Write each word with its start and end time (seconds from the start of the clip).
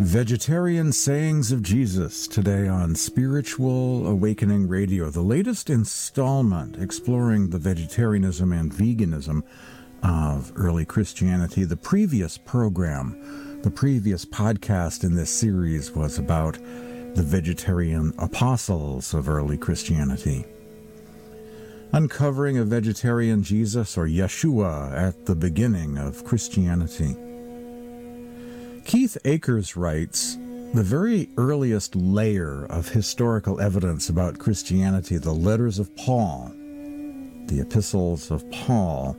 Vegetarian 0.00 0.92
Sayings 0.92 1.52
of 1.52 1.62
Jesus 1.62 2.26
today 2.26 2.66
on 2.66 2.94
Spiritual 2.94 4.06
Awakening 4.06 4.66
Radio, 4.66 5.10
the 5.10 5.20
latest 5.20 5.68
installment 5.68 6.82
exploring 6.82 7.50
the 7.50 7.58
vegetarianism 7.58 8.50
and 8.50 8.72
veganism 8.72 9.42
of 10.02 10.52
early 10.56 10.86
Christianity. 10.86 11.64
The 11.64 11.76
previous 11.76 12.38
program, 12.38 13.60
the 13.60 13.70
previous 13.70 14.24
podcast 14.24 15.04
in 15.04 15.16
this 15.16 15.28
series 15.28 15.90
was 15.90 16.18
about 16.18 16.54
the 16.54 17.22
vegetarian 17.22 18.14
apostles 18.18 19.12
of 19.12 19.28
early 19.28 19.58
Christianity. 19.58 20.46
Uncovering 21.92 22.56
a 22.56 22.64
vegetarian 22.64 23.42
Jesus 23.42 23.98
or 23.98 24.06
Yeshua 24.06 24.96
at 24.96 25.26
the 25.26 25.36
beginning 25.36 25.98
of 25.98 26.24
Christianity. 26.24 27.18
Keith 28.84 29.16
Akers 29.24 29.76
writes 29.76 30.36
The 30.74 30.82
very 30.82 31.28
earliest 31.36 31.94
layer 31.94 32.64
of 32.66 32.88
historical 32.88 33.60
evidence 33.60 34.08
about 34.08 34.38
Christianity, 34.38 35.18
the 35.18 35.32
letters 35.32 35.78
of 35.78 35.94
Paul, 35.96 36.52
the 37.46 37.60
epistles 37.60 38.30
of 38.30 38.48
Paul, 38.50 39.16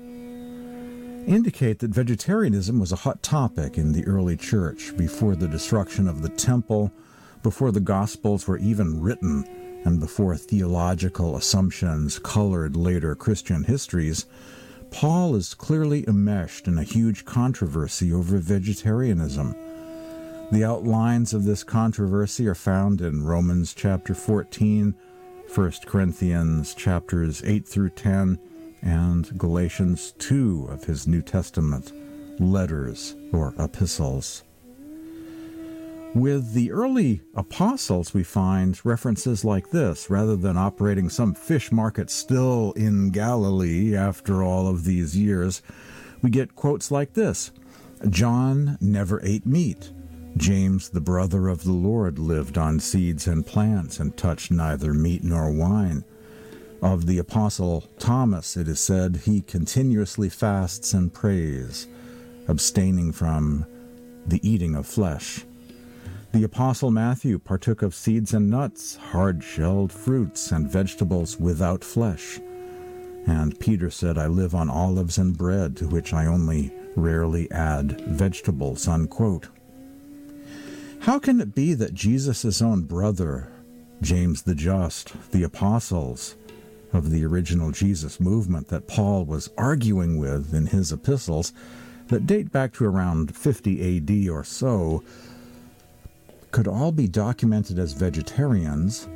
indicate 1.27 1.79
that 1.79 1.91
vegetarianism 1.91 2.79
was 2.79 2.91
a 2.91 2.97
hot 2.97 3.21
topic 3.21 3.77
in 3.77 3.93
the 3.93 4.05
early 4.05 4.35
church 4.35 4.95
before 4.97 5.35
the 5.35 5.47
destruction 5.47 6.07
of 6.07 6.21
the 6.21 6.29
temple, 6.29 6.91
before 7.43 7.71
the 7.71 7.79
Gospels 7.79 8.47
were 8.47 8.57
even 8.57 8.99
written, 8.99 9.45
and 9.85 9.99
before 9.99 10.35
theological 10.35 11.35
assumptions 11.35 12.19
colored 12.19 12.75
later 12.75 13.15
Christian 13.15 13.63
histories. 13.63 14.25
Paul 14.91 15.35
is 15.35 15.53
clearly 15.53 16.07
enmeshed 16.07 16.67
in 16.67 16.77
a 16.77 16.83
huge 16.83 17.25
controversy 17.25 18.13
over 18.13 18.37
vegetarianism. 18.37 19.55
The 20.51 20.65
outlines 20.65 21.33
of 21.33 21.45
this 21.45 21.63
controversy 21.63 22.45
are 22.47 22.53
found 22.53 23.01
in 23.01 23.23
Romans 23.23 23.73
chapter 23.73 24.13
14, 24.13 24.93
1 25.55 25.71
Corinthians 25.85 26.75
chapters 26.75 27.41
8 27.43 27.65
through 27.65 27.91
10, 27.91 28.37
and 28.81 29.37
Galatians 29.37 30.13
2 30.19 30.67
of 30.69 30.83
his 30.83 31.07
New 31.07 31.21
Testament 31.21 31.93
letters 32.39 33.15
or 33.31 33.55
epistles. 33.57 34.43
With 36.13 36.51
the 36.51 36.73
early 36.73 37.21
apostles, 37.35 38.13
we 38.13 38.23
find 38.23 38.77
references 38.85 39.45
like 39.45 39.69
this 39.69 40.09
rather 40.09 40.35
than 40.35 40.57
operating 40.57 41.09
some 41.09 41.33
fish 41.33 41.71
market 41.71 42.09
still 42.09 42.73
in 42.73 43.11
Galilee 43.11 43.95
after 43.95 44.43
all 44.43 44.67
of 44.67 44.83
these 44.83 45.15
years. 45.15 45.61
We 46.21 46.29
get 46.29 46.53
quotes 46.53 46.91
like 46.91 47.13
this 47.13 47.51
John 48.09 48.77
never 48.81 49.21
ate 49.23 49.45
meat. 49.45 49.93
James, 50.35 50.89
the 50.89 50.99
brother 50.99 51.47
of 51.47 51.63
the 51.63 51.71
Lord, 51.71 52.19
lived 52.19 52.57
on 52.57 52.81
seeds 52.81 53.25
and 53.25 53.45
plants 53.45 54.01
and 54.01 54.15
touched 54.17 54.51
neither 54.51 54.93
meat 54.93 55.23
nor 55.23 55.49
wine. 55.49 56.03
Of 56.81 57.05
the 57.05 57.19
apostle 57.19 57.85
Thomas, 57.99 58.57
it 58.57 58.67
is 58.67 58.81
said, 58.81 59.21
he 59.23 59.41
continuously 59.41 60.27
fasts 60.27 60.93
and 60.93 61.13
prays, 61.13 61.87
abstaining 62.49 63.13
from 63.13 63.65
the 64.25 64.45
eating 64.47 64.75
of 64.75 64.85
flesh. 64.85 65.45
The 66.33 66.45
Apostle 66.45 66.91
Matthew 66.91 67.39
partook 67.39 67.81
of 67.81 67.93
seeds 67.93 68.33
and 68.33 68.49
nuts, 68.49 68.95
hard 68.95 69.43
shelled 69.43 69.91
fruits, 69.91 70.53
and 70.53 70.69
vegetables 70.69 71.37
without 71.37 71.83
flesh. 71.83 72.39
And 73.27 73.59
Peter 73.59 73.89
said, 73.89 74.17
I 74.17 74.27
live 74.27 74.55
on 74.55 74.69
olives 74.69 75.17
and 75.17 75.37
bread, 75.37 75.75
to 75.77 75.87
which 75.87 76.13
I 76.13 76.25
only 76.25 76.71
rarely 76.95 77.51
add 77.51 77.99
vegetables. 78.07 78.87
Unquote. 78.87 79.49
How 81.01 81.19
can 81.19 81.41
it 81.41 81.53
be 81.53 81.73
that 81.73 81.93
Jesus' 81.93 82.61
own 82.61 82.83
brother, 82.83 83.51
James 84.01 84.43
the 84.43 84.55
Just, 84.55 85.31
the 85.31 85.43
apostles 85.43 86.37
of 86.93 87.11
the 87.11 87.25
original 87.25 87.71
Jesus 87.71 88.21
movement 88.21 88.69
that 88.69 88.87
Paul 88.87 89.25
was 89.25 89.49
arguing 89.57 90.17
with 90.17 90.53
in 90.53 90.67
his 90.67 90.93
epistles, 90.93 91.51
that 92.07 92.25
date 92.25 92.53
back 92.53 92.71
to 92.73 92.85
around 92.85 93.35
50 93.35 93.97
AD 93.97 94.29
or 94.29 94.45
so, 94.45 95.03
could 96.51 96.67
all 96.67 96.91
be 96.91 97.07
documented 97.07 97.79
as 97.79 97.93
vegetarians, 97.93 99.07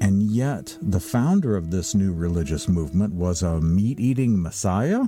and 0.00 0.22
yet 0.22 0.76
the 0.80 1.00
founder 1.00 1.56
of 1.56 1.70
this 1.70 1.94
new 1.94 2.12
religious 2.12 2.68
movement 2.68 3.12
was 3.12 3.42
a 3.42 3.60
meat 3.60 4.00
eating 4.00 4.40
messiah? 4.40 5.04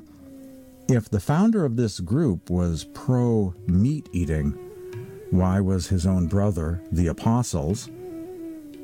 If 0.88 1.08
the 1.08 1.20
founder 1.20 1.64
of 1.64 1.76
this 1.76 2.00
group 2.00 2.50
was 2.50 2.84
pro 2.92 3.54
meat 3.66 4.08
eating, 4.12 4.50
why 5.30 5.60
was 5.60 5.88
his 5.88 6.06
own 6.06 6.26
brother, 6.26 6.82
the 6.92 7.06
apostles, 7.06 7.88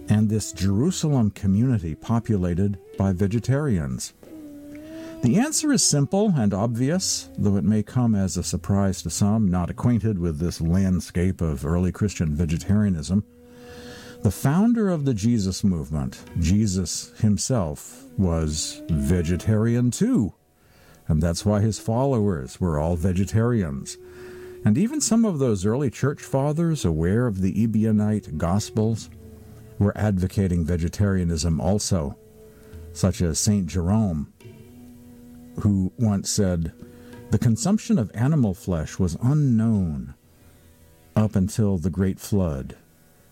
and 0.08 0.28
this 0.28 0.52
Jerusalem 0.52 1.30
community 1.32 1.94
populated 1.94 2.78
by 2.96 3.12
vegetarians? 3.12 4.14
The 5.22 5.40
answer 5.40 5.72
is 5.72 5.82
simple 5.82 6.32
and 6.36 6.54
obvious, 6.54 7.28
though 7.36 7.56
it 7.56 7.64
may 7.64 7.82
come 7.82 8.14
as 8.14 8.36
a 8.36 8.42
surprise 8.44 9.02
to 9.02 9.10
some 9.10 9.50
not 9.50 9.68
acquainted 9.68 10.16
with 10.16 10.38
this 10.38 10.60
landscape 10.60 11.40
of 11.40 11.66
early 11.66 11.90
Christian 11.90 12.36
vegetarianism. 12.36 13.24
The 14.22 14.30
founder 14.30 14.88
of 14.88 15.04
the 15.04 15.14
Jesus 15.14 15.64
movement, 15.64 16.22
Jesus 16.38 17.12
himself, 17.18 18.04
was 18.16 18.80
vegetarian 18.88 19.90
too, 19.90 20.34
and 21.08 21.20
that's 21.20 21.44
why 21.44 21.60
his 21.62 21.80
followers 21.80 22.60
were 22.60 22.78
all 22.78 22.94
vegetarians. 22.94 23.98
And 24.64 24.78
even 24.78 25.00
some 25.00 25.24
of 25.24 25.40
those 25.40 25.66
early 25.66 25.90
church 25.90 26.22
fathers, 26.22 26.84
aware 26.84 27.26
of 27.26 27.40
the 27.40 27.66
Ebionite 27.66 28.38
Gospels, 28.38 29.10
were 29.80 29.96
advocating 29.98 30.64
vegetarianism 30.64 31.60
also, 31.60 32.16
such 32.92 33.20
as 33.20 33.38
St. 33.38 33.66
Jerome 33.66 34.32
who 35.60 35.92
once 35.98 36.30
said, 36.30 36.72
The 37.30 37.38
consumption 37.38 37.98
of 37.98 38.10
animal 38.14 38.54
flesh 38.54 38.98
was 38.98 39.16
unknown 39.22 40.14
up 41.16 41.34
until 41.34 41.78
the 41.78 41.90
Great 41.90 42.20
Flood. 42.20 42.76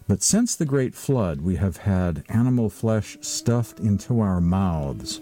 But 0.09 0.23
since 0.23 0.55
the 0.55 0.65
Great 0.65 0.95
Flood, 0.95 1.41
we 1.41 1.57
have 1.57 1.79
had 1.79 2.25
animal 2.29 2.71
flesh 2.71 3.17
stuffed 3.21 3.81
into 3.81 4.21
our 4.21 4.41
mouths. 4.41 5.21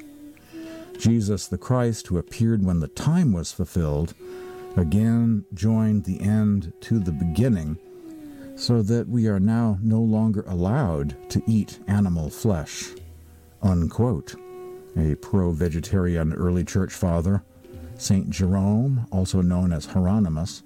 Jesus 0.98 1.46
the 1.46 1.58
Christ, 1.58 2.06
who 2.06 2.18
appeared 2.18 2.64
when 2.64 2.80
the 2.80 2.88
time 2.88 3.32
was 3.32 3.52
fulfilled, 3.52 4.14
again 4.76 5.44
joined 5.54 6.04
the 6.04 6.20
end 6.20 6.72
to 6.82 6.98
the 6.98 7.12
beginning, 7.12 7.78
so 8.56 8.82
that 8.82 9.08
we 9.08 9.26
are 9.26 9.40
now 9.40 9.78
no 9.82 10.00
longer 10.00 10.44
allowed 10.46 11.16
to 11.30 11.42
eat 11.46 11.80
animal 11.86 12.30
flesh. 12.30 12.90
Unquote 13.62 14.36
a 14.96 15.14
pro 15.16 15.50
vegetarian 15.52 16.32
early 16.32 16.64
church 16.64 16.92
father, 16.92 17.42
St. 17.96 18.30
Jerome, 18.30 19.06
also 19.10 19.40
known 19.40 19.72
as 19.72 19.86
Hieronymus, 19.86 20.62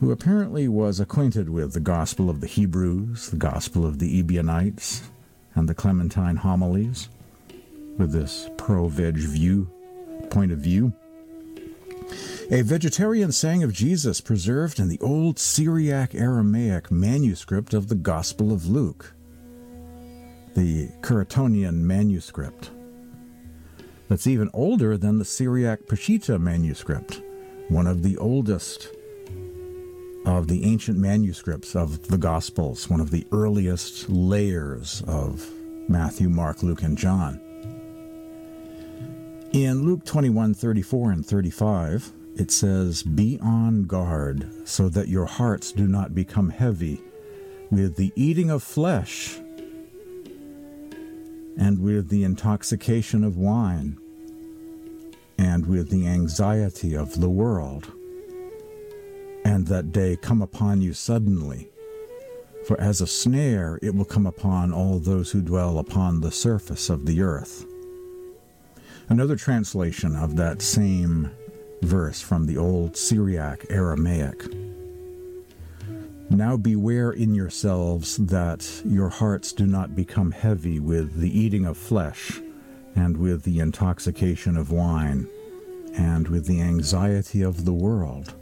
who 0.00 0.10
apparently 0.10 0.68
was 0.68 1.00
acquainted 1.00 1.48
with 1.48 1.72
the 1.72 1.80
Gospel 1.80 2.30
of 2.30 2.40
the 2.40 2.46
Hebrews, 2.46 3.30
the 3.30 3.36
Gospel 3.36 3.86
of 3.86 3.98
the 3.98 4.18
Ebionites, 4.18 5.10
and 5.54 5.68
the 5.68 5.74
Clementine 5.74 6.36
homilies, 6.36 7.08
with 7.98 8.12
this 8.12 8.48
pro 8.56 8.88
veg 8.88 9.16
view, 9.16 9.68
point 10.30 10.52
of 10.52 10.58
view. 10.58 10.92
A 12.50 12.62
vegetarian 12.62 13.30
saying 13.30 13.62
of 13.62 13.72
Jesus 13.72 14.20
preserved 14.20 14.80
in 14.80 14.88
the 14.88 14.98
old 15.00 15.38
Syriac 15.38 16.14
Aramaic 16.14 16.90
manuscript 16.90 17.74
of 17.74 17.88
the 17.88 17.94
Gospel 17.94 18.52
of 18.52 18.66
Luke, 18.66 19.12
the 20.54 20.88
Curetonian 21.02 21.74
manuscript 21.74 22.70
that's 24.10 24.26
even 24.26 24.50
older 24.52 24.96
than 24.98 25.18
the 25.18 25.24
Syriac 25.24 25.86
Peshitta 25.86 26.40
manuscript, 26.40 27.22
one 27.68 27.86
of 27.86 28.02
the 28.02 28.18
oldest 28.18 28.88
of 30.26 30.48
the 30.48 30.64
ancient 30.64 30.98
manuscripts 30.98 31.76
of 31.76 32.08
the 32.08 32.18
Gospels, 32.18 32.90
one 32.90 33.00
of 33.00 33.12
the 33.12 33.24
earliest 33.30 34.10
layers 34.10 35.04
of 35.06 35.48
Matthew, 35.88 36.28
Mark, 36.28 36.64
Luke, 36.64 36.82
and 36.82 36.98
John. 36.98 37.40
In 39.52 39.84
Luke 39.84 40.04
21 40.04 40.54
34 40.54 41.12
and 41.12 41.24
35, 41.24 42.12
it 42.34 42.50
says, 42.50 43.04
Be 43.04 43.38
on 43.40 43.84
guard 43.84 44.50
so 44.64 44.88
that 44.88 45.06
your 45.06 45.26
hearts 45.26 45.70
do 45.70 45.86
not 45.86 46.16
become 46.16 46.50
heavy 46.50 47.00
with 47.70 47.94
the 47.94 48.12
eating 48.16 48.50
of 48.50 48.64
flesh 48.64 49.38
and 51.60 51.78
with 51.78 52.08
the 52.08 52.24
intoxication 52.24 53.22
of 53.22 53.36
wine, 53.36 53.98
and 55.38 55.66
with 55.66 55.90
the 55.90 56.06
anxiety 56.06 56.96
of 56.96 57.20
the 57.20 57.28
world. 57.28 57.92
And 59.44 59.66
that 59.66 59.92
day 59.92 60.16
come 60.16 60.40
upon 60.40 60.80
you 60.80 60.94
suddenly. 60.94 61.68
For 62.66 62.80
as 62.80 63.00
a 63.00 63.06
snare 63.06 63.78
it 63.82 63.94
will 63.94 64.04
come 64.04 64.26
upon 64.26 64.72
all 64.72 64.98
those 64.98 65.30
who 65.30 65.42
dwell 65.42 65.78
upon 65.78 66.20
the 66.20 66.30
surface 66.30 66.88
of 66.88 67.04
the 67.04 67.20
earth. 67.20 67.66
Another 69.08 69.36
translation 69.36 70.16
of 70.16 70.36
that 70.36 70.62
same 70.62 71.30
verse 71.82 72.20
from 72.20 72.46
the 72.46 72.56
old 72.56 72.96
Syriac 72.96 73.66
Aramaic. 73.68 74.69
Now 76.30 76.56
beware 76.56 77.10
in 77.10 77.34
yourselves 77.34 78.16
that 78.16 78.82
your 78.84 79.08
hearts 79.08 79.52
do 79.52 79.66
not 79.66 79.96
become 79.96 80.30
heavy 80.30 80.78
with 80.78 81.20
the 81.20 81.36
eating 81.36 81.66
of 81.66 81.76
flesh, 81.76 82.40
and 82.94 83.16
with 83.16 83.42
the 83.42 83.58
intoxication 83.58 84.56
of 84.56 84.70
wine, 84.70 85.28
and 85.92 86.28
with 86.28 86.46
the 86.46 86.60
anxiety 86.60 87.42
of 87.42 87.64
the 87.64 87.72
world, 87.72 88.34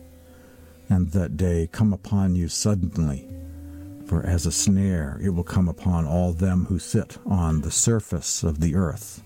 and 0.90 1.12
that 1.12 1.38
day 1.38 1.66
come 1.72 1.94
upon 1.94 2.36
you 2.36 2.46
suddenly. 2.48 3.26
For 4.04 4.22
as 4.24 4.44
a 4.44 4.52
snare 4.52 5.18
it 5.22 5.30
will 5.30 5.42
come 5.42 5.68
upon 5.68 6.06
all 6.06 6.32
them 6.32 6.66
who 6.66 6.78
sit 6.78 7.16
on 7.24 7.62
the 7.62 7.70
surface 7.70 8.42
of 8.42 8.60
the 8.60 8.74
earth. 8.74 9.22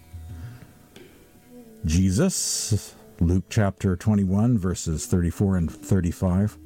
Jesus, 1.85 2.95
Luke 3.19 3.45
chapter 3.51 3.97
21, 3.97 4.57
verses 4.57 5.07
34 5.07 5.57
and 5.57 5.71
35 5.71 6.59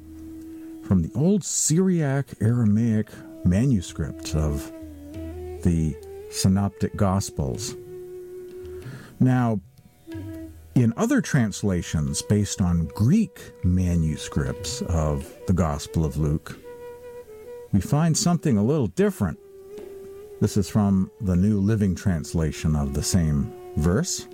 from 0.87 1.01
the 1.01 1.11
old 1.15 1.43
Syriac 1.43 2.27
Aramaic 2.39 3.09
manuscript 3.43 4.33
of 4.35 4.71
the 5.63 5.93
Synoptic 6.31 6.95
Gospels. 6.95 7.75
Now, 9.19 9.59
in 10.75 10.93
other 10.95 11.19
translations 11.19 12.21
based 12.21 12.61
on 12.61 12.85
Greek 12.95 13.51
manuscripts 13.65 14.81
of 14.83 15.29
the 15.47 15.53
Gospel 15.53 16.05
of 16.05 16.15
Luke, 16.15 16.57
we 17.73 17.81
find 17.81 18.17
something 18.17 18.57
a 18.57 18.63
little 18.63 18.87
different. 18.87 19.37
This 20.39 20.55
is 20.55 20.69
from 20.69 21.11
the 21.19 21.35
New 21.35 21.59
Living 21.59 21.95
Translation 21.95 22.77
of 22.77 22.93
the 22.93 23.03
same 23.03 23.51
verse. 23.75 24.25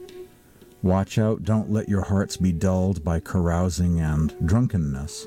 Watch 0.83 1.17
out, 1.17 1.43
don't 1.43 1.71
let 1.71 1.89
your 1.89 2.03
hearts 2.03 2.37
be 2.37 2.51
dulled 2.51 3.03
by 3.03 3.19
carousing 3.19 4.01
and 4.01 4.35
drunkenness 4.45 5.25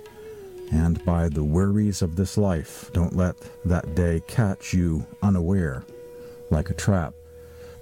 and 0.72 1.04
by 1.04 1.28
the 1.28 1.44
worries 1.44 2.02
of 2.02 2.16
this 2.16 2.36
life. 2.36 2.90
Don't 2.92 3.16
let 3.16 3.36
that 3.64 3.94
day 3.94 4.22
catch 4.26 4.72
you 4.72 5.06
unaware, 5.22 5.84
like 6.50 6.70
a 6.70 6.74
trap. 6.74 7.14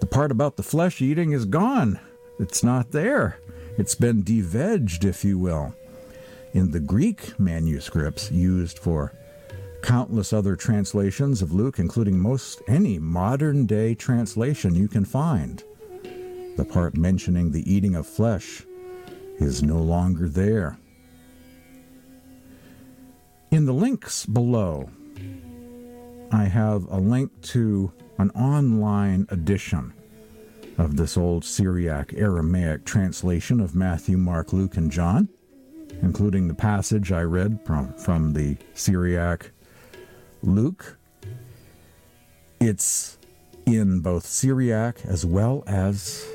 The 0.00 0.06
part 0.06 0.30
about 0.30 0.56
the 0.56 0.62
flesh 0.62 1.00
eating 1.00 1.32
is 1.32 1.44
gone. 1.44 1.98
It's 2.38 2.62
not 2.62 2.90
there. 2.90 3.38
It's 3.78 3.94
been 3.94 4.22
devegged, 4.22 5.04
if 5.04 5.24
you 5.24 5.38
will. 5.38 5.74
In 6.52 6.70
the 6.70 6.80
Greek 6.80 7.38
manuscripts 7.40 8.30
used 8.30 8.78
for 8.78 9.12
countless 9.82 10.32
other 10.32 10.56
translations 10.56 11.42
of 11.42 11.52
Luke, 11.52 11.78
including 11.78 12.18
most 12.18 12.62
any 12.68 12.98
modern 12.98 13.66
day 13.66 13.94
translation 13.94 14.74
you 14.74 14.88
can 14.88 15.04
find, 15.04 15.62
the 16.56 16.64
part 16.64 16.96
mentioning 16.96 17.50
the 17.50 17.70
eating 17.70 17.94
of 17.94 18.06
flesh 18.06 18.64
is 19.38 19.62
no 19.62 19.78
longer 19.78 20.28
there. 20.28 20.78
In 23.54 23.66
the 23.66 23.72
links 23.72 24.26
below, 24.26 24.90
I 26.32 26.46
have 26.46 26.90
a 26.90 26.98
link 26.98 27.30
to 27.42 27.92
an 28.18 28.30
online 28.30 29.28
edition 29.30 29.92
of 30.76 30.96
this 30.96 31.16
old 31.16 31.44
Syriac 31.44 32.12
Aramaic 32.14 32.84
translation 32.84 33.60
of 33.60 33.76
Matthew, 33.76 34.16
Mark, 34.16 34.52
Luke, 34.52 34.76
and 34.76 34.90
John, 34.90 35.28
including 36.02 36.48
the 36.48 36.54
passage 36.54 37.12
I 37.12 37.20
read 37.20 37.60
from, 37.64 37.94
from 37.94 38.32
the 38.32 38.56
Syriac 38.72 39.52
Luke. 40.42 40.98
It's 42.58 43.18
in 43.66 44.00
both 44.00 44.26
Syriac 44.26 44.98
as 45.04 45.24
well 45.24 45.62
as 45.68 46.26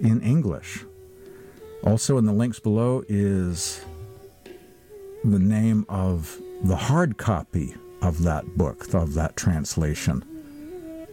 in 0.00 0.20
English. 0.20 0.84
Also, 1.84 2.18
in 2.18 2.24
the 2.24 2.32
links 2.32 2.58
below 2.58 3.04
is 3.08 3.84
the 5.24 5.38
name 5.38 5.84
of 5.88 6.40
the 6.62 6.76
hard 6.76 7.18
copy 7.18 7.74
of 8.02 8.22
that 8.22 8.56
book, 8.56 8.92
of 8.94 9.14
that 9.14 9.36
translation. 9.36 10.24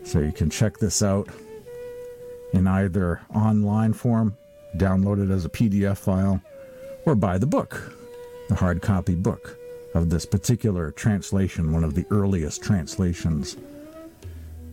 So 0.03 0.19
you 0.19 0.31
can 0.31 0.49
check 0.49 0.77
this 0.77 1.01
out 1.01 1.29
in 2.53 2.67
either 2.67 3.21
online 3.33 3.93
form, 3.93 4.37
download 4.77 5.23
it 5.23 5.31
as 5.31 5.45
a 5.45 5.49
PDF 5.49 5.97
file, 5.97 6.41
or 7.05 7.15
buy 7.15 7.37
the 7.37 7.47
book, 7.47 7.93
the 8.47 8.55
hard 8.55 8.81
copy 8.81 9.15
book 9.15 9.57
of 9.93 10.09
this 10.09 10.25
particular 10.25 10.91
translation, 10.91 11.73
one 11.73 11.83
of 11.83 11.93
the 11.93 12.05
earliest 12.09 12.63
translations 12.63 13.57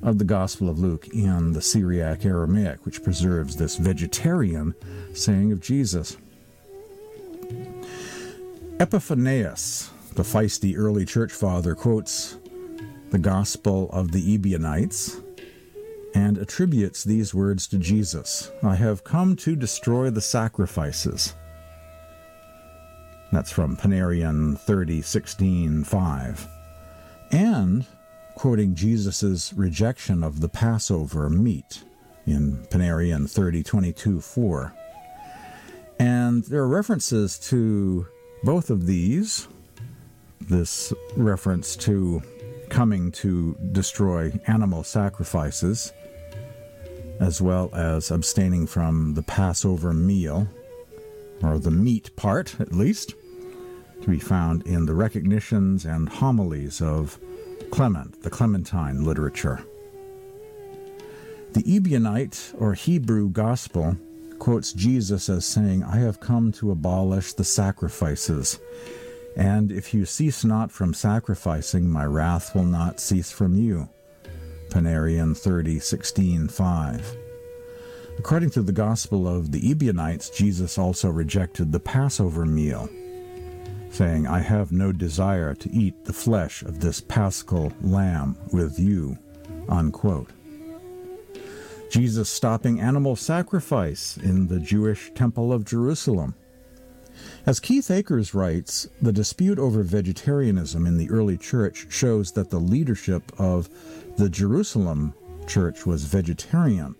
of 0.03 0.19
the 0.19 0.25
Gospel 0.25 0.69
of 0.69 0.79
Luke 0.79 1.09
in 1.09 1.53
the 1.53 1.63
Syriac 1.63 2.25
Aramaic, 2.25 2.85
which 2.85 3.03
preserves 3.03 3.57
this 3.57 3.77
vegetarian 3.77 4.75
saying 5.15 5.51
of 5.51 5.61
Jesus. 5.61 6.17
Epiphanius, 8.81 9.91
the 10.15 10.25
feisty 10.25 10.76
early 10.76 11.05
church 11.05 11.32
father, 11.32 11.76
quotes 11.76 12.38
the 13.11 13.19
Gospel 13.19 13.88
of 13.93 14.11
the 14.11 14.35
Ebionites 14.35 15.21
and 16.12 16.38
attributes 16.38 17.05
these 17.05 17.32
words 17.32 17.69
to 17.69 17.79
Jesus 17.79 18.50
I 18.65 18.75
have 18.75 19.05
come 19.05 19.37
to 19.37 19.55
destroy 19.55 20.11
the 20.11 20.21
sacrifices. 20.21 21.35
That's 23.31 23.53
from 23.53 23.76
Panarion 23.76 24.59
30, 24.59 25.03
16, 25.03 25.85
5. 25.85 26.49
And 27.31 27.87
quoting 28.35 28.75
Jesus' 28.75 29.53
rejection 29.53 30.25
of 30.25 30.41
the 30.41 30.49
Passover 30.49 31.31
meat 31.31 31.85
in 32.27 32.67
Panarion 32.70 33.31
30, 33.31 33.62
22, 33.62 34.20
4. 34.20 34.75
And 36.00 36.43
there 36.44 36.62
are 36.62 36.69
references 36.69 37.38
to 37.50 38.09
both 38.44 38.69
of 38.69 38.87
these, 38.87 39.49
this 40.38 40.93
reference 41.17 41.76
to 41.76 42.23
coming 42.69 43.11
to 43.11 43.56
destroy 43.73 44.32
animal 44.46 44.85
sacrifices, 44.85 45.93
as 47.20 47.41
well 47.41 47.75
as 47.75 48.11
abstaining 48.11 48.67
from 48.67 49.14
the 49.14 49.23
Passover 49.23 49.94
meal, 49.94 50.46
or 51.43 51.58
the 51.58 51.70
meat 51.70 52.14
part 52.17 52.61
at 52.61 52.73
least, 52.73 53.14
to 54.02 54.11
be 54.11 54.19
found 54.19 54.67
in 54.67 54.85
the 54.85 54.94
recognitions 54.94 55.87
and 55.87 56.08
homilies 56.08 56.82
of 56.82 57.19
Clement, 57.70 58.23
the 58.23 58.31
Clementine 58.31 59.05
literature. 59.05 59.64
The 61.52 61.62
Ebionite 61.62 62.55
or 62.61 62.75
Hebrew 62.75 63.31
Gospel 63.31 63.96
quotes 64.38 64.72
Jesus 64.72 65.29
as 65.29 65.44
saying, 65.44 65.84
I 65.84 65.96
have 65.96 66.20
come 66.20 66.53
to 66.53 66.70
abolish 66.70 67.32
the 67.32 67.44
sacrifices. 67.44 68.58
And 69.36 69.72
if 69.72 69.93
you 69.93 70.05
cease 70.05 70.44
not 70.44 70.70
from 70.70 70.94
sacrificing, 70.94 71.88
my 71.88 72.05
wrath 72.05 72.55
will 72.55 72.64
not 72.64 73.00
cease 73.00 73.31
from 73.31 73.55
you. 73.55 73.88
Panarion 74.69 75.36
30, 75.36 75.79
16, 75.79 76.48
5. 76.48 77.17
According 78.19 78.50
to 78.50 78.62
the 78.62 78.72
Gospel 78.72 79.26
of 79.26 79.50
the 79.50 79.70
Ebionites, 79.70 80.31
Jesus 80.31 80.79
also 80.79 81.10
rejected 81.10 81.72
the 81.72 81.81
Passover 81.81 82.46
meal, 82.46 82.88
saying, 83.91 84.26
I 84.26 84.38
have 84.38 84.72
no 84.72 84.93
desire 84.93 85.55
to 85.55 85.72
eat 85.72 86.05
the 86.05 86.12
flesh 86.12 86.62
of 86.62 86.81
this 86.81 87.00
paschal 87.00 87.72
lamb 87.82 88.36
with 88.53 88.79
you. 88.79 89.19
Unquote. 89.69 90.31
Jesus 91.94 92.29
stopping 92.29 92.81
animal 92.81 93.15
sacrifice 93.15 94.17
in 94.17 94.48
the 94.48 94.58
Jewish 94.58 95.13
Temple 95.15 95.53
of 95.53 95.65
Jerusalem. 95.65 96.34
As 97.46 97.60
Keith 97.60 97.89
Akers 97.89 98.34
writes, 98.34 98.89
the 99.01 99.13
dispute 99.13 99.60
over 99.60 99.84
vegetarianism 99.84 100.86
in 100.86 100.98
the 100.98 101.08
early 101.08 101.36
church 101.36 101.86
shows 101.91 102.32
that 102.32 102.51
the 102.51 102.58
leadership 102.58 103.31
of 103.39 103.69
the 104.17 104.29
Jerusalem 104.29 105.15
church 105.46 105.86
was 105.86 106.06
vegetarian. 106.06 106.96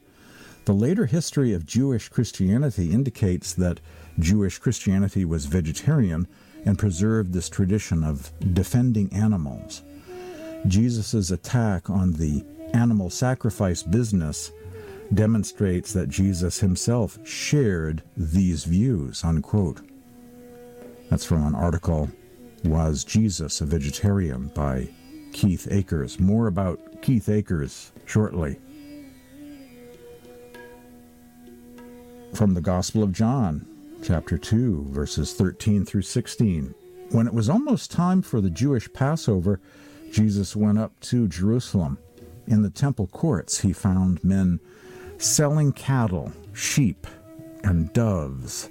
The 0.65 0.75
later 0.75 1.07
history 1.07 1.53
of 1.53 1.67
Jewish 1.67 2.09
Christianity 2.09 2.93
indicates 2.93 3.53
that 3.55 3.81
Jewish 4.21 4.59
Christianity 4.59 5.25
was 5.25 5.47
vegetarian 5.47 6.29
and 6.65 6.79
preserved 6.79 7.33
this 7.33 7.49
tradition 7.49 8.05
of 8.05 8.31
defending 8.55 9.13
animals. 9.13 9.83
Jesus' 10.69 11.33
attack 11.33 11.91
on 11.91 12.13
the 12.13 12.45
animal 12.73 13.11
sacrifice 13.11 13.83
business 13.83 14.53
demonstrates 15.13 15.93
that 15.93 16.09
Jesus 16.09 16.61
himself 16.61 17.19
shared 17.27 18.03
these 18.17 18.65
views, 18.65 19.23
unquote. 19.25 19.81
That's 21.11 21.25
from 21.25 21.47
an 21.47 21.55
article, 21.55 22.11
Was 22.65 23.05
Jesus 23.05 23.61
a 23.61 23.67
Vegetarian? 23.67 24.49
by 24.55 24.89
Keith 25.33 25.69
Akers. 25.71 26.19
More 26.19 26.47
about 26.47 27.03
Keith 27.03 27.29
Akers 27.29 27.93
shortly. 28.07 28.59
From 32.33 32.55
the 32.55 32.61
Gospel 32.61 33.03
of 33.03 33.13
John, 33.13 33.67
chapter 34.03 34.39
2, 34.39 34.87
verses 34.91 35.35
13 35.35 35.85
through 35.85 36.03
16. 36.03 36.75
When 37.11 37.27
it 37.27 37.35
was 37.35 37.49
almost 37.49 37.91
time 37.91 38.23
for 38.23 38.41
the 38.41 38.51
Jewish 38.51 38.93
Passover, 38.93 39.61
Jesus 40.11 40.57
went 40.57 40.79
up 40.79 40.99
to 41.01 41.29
Jerusalem. 41.29 41.99
In 42.47 42.63
the 42.63 42.71
temple 42.71 43.07
courts, 43.09 43.61
he 43.61 43.73
found 43.73 44.23
men 44.25 44.61
selling 45.25 45.73
cattle, 45.73 46.31
sheep, 46.53 47.07
and 47.63 47.93
doves, 47.95 48.69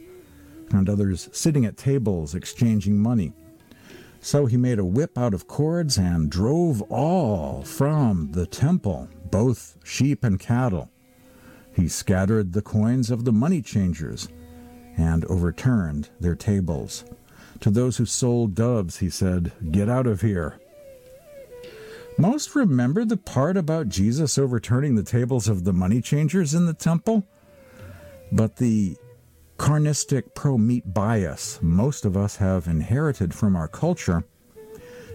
and 0.71 0.87
others 0.87 1.27
sitting 1.31 1.65
at 1.65 1.77
tables 1.77 2.35
exchanging 2.35 2.97
money. 2.97 3.33
So 4.21 4.45
he 4.45 4.55
made 4.55 4.79
a 4.79 4.85
whip 4.85 5.17
out 5.17 5.33
of 5.33 5.47
cords 5.47 5.97
and 5.97 6.29
drove 6.29 6.81
all 6.83 7.63
from 7.63 8.31
the 8.31 8.45
temple, 8.45 9.09
both 9.31 9.77
sheep 9.83 10.23
and 10.23 10.39
cattle. 10.39 10.89
He 11.75 11.87
scattered 11.87 12.53
the 12.53 12.61
coins 12.61 13.09
of 13.09 13.25
the 13.25 13.33
money 13.33 13.61
changers 13.61 14.29
and 14.95 15.25
overturned 15.25 16.09
their 16.19 16.35
tables. 16.35 17.03
To 17.61 17.71
those 17.71 17.97
who 17.97 18.05
sold 18.05 18.53
doves, 18.53 18.99
he 18.99 19.09
said, 19.09 19.51
Get 19.71 19.89
out 19.89 20.05
of 20.05 20.21
here. 20.21 20.59
Most 22.17 22.55
remember 22.55 23.05
the 23.05 23.17
part 23.17 23.57
about 23.57 23.89
Jesus 23.89 24.37
overturning 24.37 24.95
the 24.95 25.03
tables 25.03 25.47
of 25.47 25.63
the 25.63 25.73
money 25.73 26.01
changers 26.01 26.53
in 26.53 26.65
the 26.65 26.73
temple? 26.73 27.25
But 28.31 28.57
the 28.57 28.97
carnistic 29.57 30.35
pro 30.35 30.57
meat 30.57 30.93
bias 30.93 31.59
most 31.61 32.05
of 32.05 32.17
us 32.17 32.37
have 32.37 32.67
inherited 32.67 33.33
from 33.33 33.55
our 33.55 33.67
culture 33.67 34.23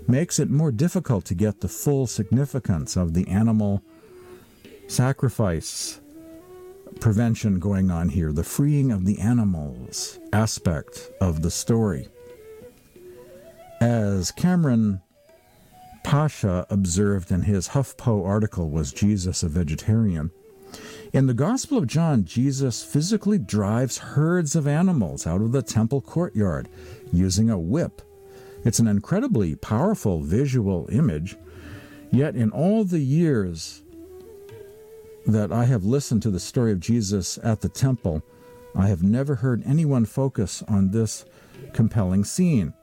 makes 0.07 0.39
it 0.39 0.51
more 0.51 0.73
difficult 0.73 1.25
to 1.27 1.35
get 1.35 1.61
the 1.61 1.69
full 1.69 2.07
significance 2.07 2.97
of 2.97 3.15
the 3.15 3.29
animal 3.29 3.83
sacrifice 4.87 6.01
prevention 7.01 7.59
going 7.59 7.91
on 7.91 8.09
here, 8.09 8.33
the 8.33 8.43
freeing 8.43 8.91
of 8.91 9.05
the 9.05 9.19
animals 9.21 10.19
aspect 10.33 11.11
of 11.21 11.43
the 11.43 11.51
story. 11.51 12.09
As 13.81 14.31
Cameron 14.33 15.03
Pasha 16.03 16.67
observed 16.71 17.31
in 17.31 17.43
his 17.43 17.69
HuffPo 17.69 18.27
article, 18.27 18.71
Was 18.71 18.93
Jesus 18.93 19.43
a 19.43 19.49
Vegetarian? 19.49 20.31
In 21.13 21.27
the 21.27 21.35
Gospel 21.35 21.79
of 21.79 21.87
John, 21.87 22.25
Jesus 22.25 22.85
physically 22.85 23.39
drives 23.39 23.99
herds 23.99 24.55
of 24.55 24.67
animals 24.67 25.27
out 25.27 25.41
of 25.41 25.53
the 25.53 25.63
temple 25.63 26.01
courtyard 26.01 26.69
using 27.13 27.49
a 27.49 27.59
whip. 27.59 28.03
It's 28.65 28.79
an 28.79 28.89
incredibly 28.89 29.55
powerful 29.55 30.21
visual 30.21 30.89
image, 30.93 31.37
yet, 32.11 32.37
in 32.37 32.51
all 32.51 32.85
the 32.85 32.99
years 32.99 33.83
that 35.27 35.53
I 35.53 35.65
have 35.65 35.85
listened 35.85 36.23
to 36.23 36.31
the 36.31 36.41
story 36.41 36.73
of 36.73 36.81
Jesus 36.81 37.39
at 37.43 37.61
the 37.61 37.69
temple, 37.69 38.23
I 38.75 38.89
have 38.89 39.03
never 39.03 39.37
heard 39.37 39.63
anyone 39.65 40.05
focus 40.05 40.63
on 40.69 40.91
this 40.91 41.25
compelling 41.73 42.25
scene. 42.25 42.75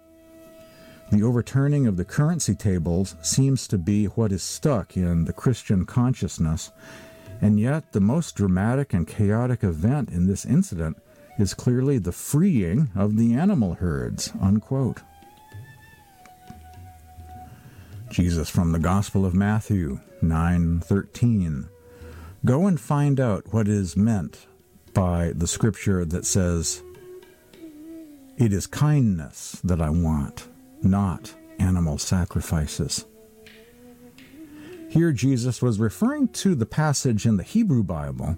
The 1.12 1.24
overturning 1.24 1.86
of 1.86 1.98
the 1.98 2.06
currency 2.06 2.56
tables 2.56 3.16
seems 3.22 3.68
to 3.68 3.78
be 3.78 4.06
what 4.06 4.32
is 4.32 4.42
stuck 4.42 4.98
in 4.98 5.26
the 5.26 5.34
Christian 5.34 5.86
consciousness, 5.86 6.72
and 7.42 7.60
yet 7.60 7.92
the 7.92 8.02
most 8.02 8.36
dramatic 8.36 8.94
and 8.94 9.08
chaotic 9.08 9.64
event 9.64 10.10
in 10.10 10.28
this 10.28 10.46
incident 10.46 10.98
is 11.38 11.54
clearly 11.54 12.00
the 12.00 12.12
freeing 12.12 12.90
of 12.96 13.18
the 13.18 13.36
animal 13.36 13.76
herds. 13.76 14.34
Unquote. 14.42 15.02
Jesus 18.10 18.50
from 18.50 18.72
the 18.72 18.80
Gospel 18.80 19.26
of 19.26 19.34
Matthew 19.34 20.00
9:13 20.24 21.68
Go 22.46 22.68
and 22.68 22.80
find 22.80 23.20
out 23.20 23.54
what 23.54 23.68
is 23.68 23.98
meant 23.98 24.46
by 24.94 25.34
the 25.36 25.48
scripture 25.48 26.06
that 26.06 26.26
says 26.26 26.82
it 28.38 28.54
is 28.54 28.68
kindness 28.68 29.60
that 29.64 29.82
I 29.82 29.90
want 29.90 30.48
not 30.82 31.34
animal 31.60 31.98
sacrifices. 31.98 33.05
Here, 34.89 35.12
Jesus 35.12 35.62
was 35.62 35.79
referring 35.79 36.29
to 36.29 36.55
the 36.55 36.65
passage 36.65 37.25
in 37.25 37.38
the 37.38 37.44
Hebrew 37.44 37.84
Bible 37.84 38.38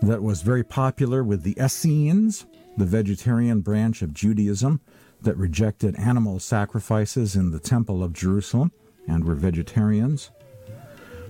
that 0.00 0.22
was 0.22 0.42
very 0.42 0.64
popular 0.64 1.22
with 1.22 1.42
the 1.42 1.56
Essenes, 1.60 2.46
the 2.76 2.86
vegetarian 2.86 3.60
branch 3.60 4.02
of 4.02 4.14
Judaism 4.14 4.80
that 5.20 5.36
rejected 5.36 5.94
animal 5.96 6.40
sacrifices 6.40 7.36
in 7.36 7.50
the 7.50 7.60
Temple 7.60 8.02
of 8.02 8.12
Jerusalem 8.12 8.72
and 9.06 9.24
were 9.24 9.34
vegetarians. 9.34 10.30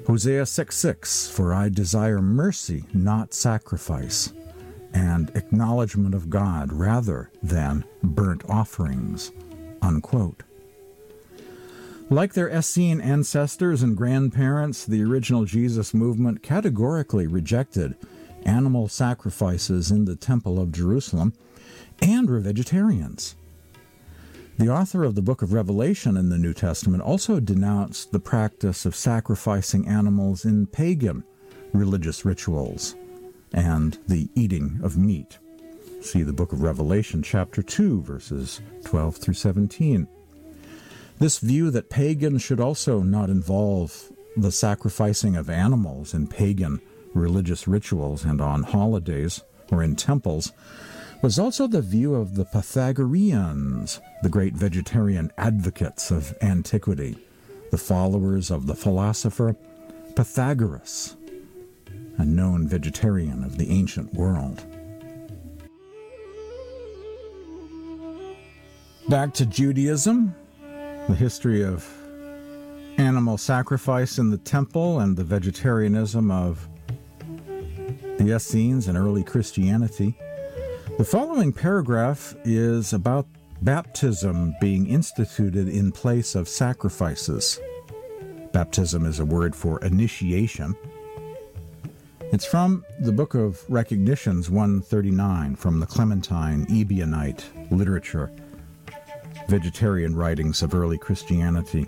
Hosea 0.07 0.47
6 0.47 0.77
6, 0.77 1.29
for 1.31 1.53
I 1.53 1.69
desire 1.69 2.21
mercy, 2.21 2.85
not 2.93 3.35
sacrifice, 3.35 4.33
and 4.93 5.31
acknowledgement 5.37 6.15
of 6.15 6.31
God 6.31 6.73
rather 6.73 7.31
than 7.43 7.85
burnt 8.03 8.45
offerings. 8.49 9.33
Unquote. 9.83 10.45
Like 12.09 12.33
their 12.33 12.49
Essene 12.49 13.01
ancestors 13.01 13.83
and 13.83 13.97
grandparents, 13.97 14.85
the 14.85 15.03
original 15.03 15.45
Jesus 15.45 15.93
movement 15.93 16.43
categorically 16.43 17.27
rejected 17.27 17.97
animal 18.45 18.89
sacrifices 18.89 19.91
in 19.91 20.05
the 20.05 20.17
Temple 20.17 20.61
of 20.61 20.73
Jerusalem 20.73 21.33
and 22.01 22.29
were 22.29 22.41
vegetarians. 22.41 23.35
The 24.59 24.69
author 24.69 25.05
of 25.05 25.15
the 25.15 25.23
book 25.23 25.43
of 25.43 25.53
Revelation 25.53 26.17
in 26.17 26.29
the 26.29 26.39
New 26.39 26.53
Testament 26.53 27.03
also 27.03 27.41
denounced 27.41 28.13
the 28.13 28.21
practice 28.21 28.85
of 28.85 28.95
sacrificing 28.95 29.89
animals 29.89 30.45
in 30.45 30.67
pagan 30.67 31.25
religious 31.73 32.25
rituals 32.25 32.95
and 33.53 33.99
the 34.07 34.29
eating 34.35 34.79
of 34.83 34.99
meat. 34.99 35.39
See 36.03 36.25
the 36.25 36.33
book 36.33 36.53
of 36.53 36.63
Revelation, 36.63 37.23
chapter 37.23 37.63
2, 37.63 38.03
verses 38.03 38.61
12 38.85 39.19
through 39.19 39.35
17. 39.35 40.09
This 41.21 41.39
view 41.39 41.71
that 41.71 41.91
pagans 41.91 42.43
should 42.43 42.59
also 42.59 43.03
not 43.03 43.31
involve 43.31 44.11
the 44.37 44.51
sacrificing 44.51 45.37
of 45.37 45.49
animals 45.49 46.13
in 46.13 46.27
pagan 46.27 46.81
religious 47.15 47.69
rituals 47.69 48.25
and 48.25 48.41
on 48.41 48.65
holidays 48.65 49.43
or 49.71 49.81
in 49.81 49.95
temples 49.95 50.53
was 51.23 51.39
also 51.39 51.69
the 51.69 51.81
view 51.81 52.17
of 52.17 52.35
the 52.35 52.47
Pythagoreans, 52.47 54.01
the 54.25 54.29
great 54.29 54.55
vegetarian 54.55 55.31
advocates 55.39 56.11
of 56.11 56.37
antiquity, 56.43 57.17
the 57.71 57.79
followers 57.79 58.51
of 58.51 58.67
the 58.67 58.75
philosopher 58.75 59.55
Pythagoras, 60.17 61.17
a 62.19 62.25
known 62.25 62.67
vegetarian 62.67 63.45
of 63.45 63.57
the 63.57 63.71
ancient 63.71 64.13
world. 64.15 64.67
Back 69.09 69.35
to 69.35 69.47
Judaism, 69.47 70.35
the 71.09 71.15
history 71.15 71.65
of 71.65 71.87
animal 72.99 73.37
sacrifice 73.37 74.19
in 74.19 74.31
the 74.31 74.39
temple 74.39 75.01
and 75.01 75.17
the 75.17 75.25
vegetarianism 75.25 76.31
of 76.31 76.69
the 78.19 78.35
Essenes 78.35 78.87
and 78.87 78.97
early 78.97 79.25
Christianity. 79.25 80.17
The 80.99 81.05
following 81.05 81.53
paragraph 81.53 82.37
is 82.45 82.93
about 82.93 83.27
baptism 83.61 84.55
being 84.61 84.87
instituted 84.87 85.69
in 85.69 85.91
place 85.91 86.37
of 86.37 86.49
sacrifices. 86.49 87.59
Baptism 88.53 89.05
is 89.05 89.19
a 89.19 89.25
word 89.25 89.57
for 89.57 89.81
initiation. 89.81 90.77
It's 92.33 92.47
from 92.47 92.85
the 93.01 93.13
Book 93.13 93.35
of 93.35 93.63
Recognitions 93.69 94.49
139 94.49 95.57
from 95.57 95.81
the 95.81 95.87
Clementine 95.87 96.67
Ebionite 96.67 97.45
literature 97.71 98.31
vegetarian 99.53 100.17
writings 100.17 100.63
of 100.63 100.75
early 100.75 100.97
Christianity. 100.97 101.87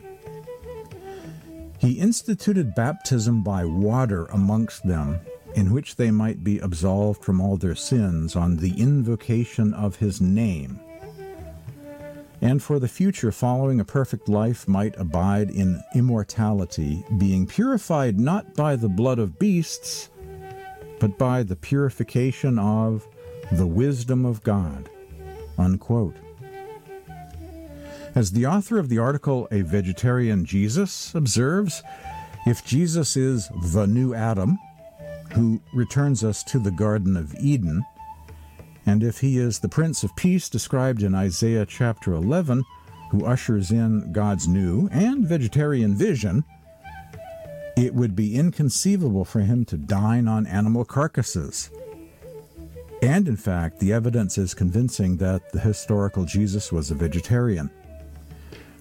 He 1.78 1.92
instituted 1.92 2.74
baptism 2.74 3.42
by 3.42 3.64
water 3.64 4.26
amongst 4.26 4.86
them, 4.86 5.18
in 5.54 5.72
which 5.72 5.96
they 5.96 6.10
might 6.10 6.44
be 6.44 6.58
absolved 6.58 7.24
from 7.24 7.40
all 7.40 7.56
their 7.56 7.74
sins 7.74 8.36
on 8.36 8.58
the 8.58 8.78
invocation 8.78 9.72
of 9.72 9.96
his 9.96 10.20
name, 10.20 10.78
and 12.42 12.62
for 12.62 12.78
the 12.78 12.86
future 12.86 13.32
following 13.32 13.80
a 13.80 13.84
perfect 13.98 14.28
life 14.28 14.68
might 14.68 14.94
abide 14.98 15.48
in 15.48 15.82
immortality, 15.94 17.02
being 17.16 17.46
purified 17.46 18.20
not 18.20 18.54
by 18.54 18.76
the 18.76 18.90
blood 18.90 19.18
of 19.18 19.38
beasts, 19.38 20.10
but 21.00 21.16
by 21.16 21.42
the 21.42 21.56
purification 21.56 22.58
of 22.58 23.08
the 23.52 23.66
wisdom 23.66 24.26
of 24.26 24.42
God. 24.42 24.90
Unquote. 25.56 26.16
As 28.14 28.30
the 28.30 28.46
author 28.46 28.78
of 28.78 28.88
the 28.88 28.98
article 28.98 29.48
A 29.50 29.62
Vegetarian 29.62 30.44
Jesus 30.44 31.12
observes, 31.16 31.82
if 32.46 32.64
Jesus 32.64 33.16
is 33.16 33.48
the 33.72 33.86
new 33.86 34.14
Adam, 34.14 34.56
who 35.32 35.60
returns 35.74 36.22
us 36.22 36.44
to 36.44 36.60
the 36.60 36.70
Garden 36.70 37.16
of 37.16 37.34
Eden, 37.40 37.82
and 38.86 39.02
if 39.02 39.18
he 39.18 39.38
is 39.38 39.58
the 39.58 39.68
Prince 39.68 40.04
of 40.04 40.14
Peace 40.14 40.48
described 40.48 41.02
in 41.02 41.12
Isaiah 41.12 41.66
chapter 41.66 42.12
11, 42.12 42.62
who 43.10 43.24
ushers 43.24 43.72
in 43.72 44.12
God's 44.12 44.46
new 44.46 44.88
and 44.92 45.26
vegetarian 45.26 45.96
vision, 45.96 46.44
it 47.76 47.94
would 47.94 48.14
be 48.14 48.36
inconceivable 48.36 49.24
for 49.24 49.40
him 49.40 49.64
to 49.64 49.76
dine 49.76 50.28
on 50.28 50.46
animal 50.46 50.84
carcasses. 50.84 51.68
And 53.02 53.26
in 53.26 53.36
fact, 53.36 53.80
the 53.80 53.92
evidence 53.92 54.38
is 54.38 54.54
convincing 54.54 55.16
that 55.16 55.50
the 55.50 55.58
historical 55.58 56.24
Jesus 56.24 56.70
was 56.70 56.92
a 56.92 56.94
vegetarian. 56.94 57.70